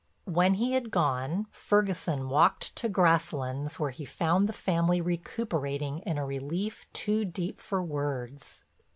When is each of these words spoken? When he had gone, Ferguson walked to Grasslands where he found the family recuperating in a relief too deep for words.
When 0.25 0.55
he 0.55 0.71
had 0.71 0.89
gone, 0.89 1.45
Ferguson 1.51 2.27
walked 2.27 2.75
to 2.77 2.89
Grasslands 2.89 3.79
where 3.79 3.91
he 3.91 4.03
found 4.03 4.49
the 4.49 4.51
family 4.51 4.99
recuperating 4.99 5.99
in 5.99 6.17
a 6.17 6.25
relief 6.25 6.91
too 6.91 7.23
deep 7.23 7.61
for 7.61 7.83
words. 7.83 8.63